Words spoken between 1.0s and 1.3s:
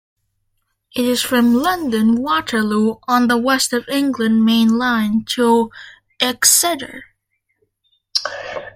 is